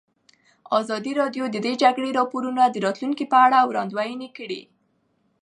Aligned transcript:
ازادي 0.79 1.11
راډیو 1.21 1.45
د 1.51 1.57
د 1.65 1.67
جګړې 1.81 2.09
راپورونه 2.19 2.63
د 2.69 2.75
راتلونکې 2.85 3.25
په 3.31 3.37
اړه 3.45 3.57
وړاندوینې 3.69 4.29
کړې. 4.37 4.61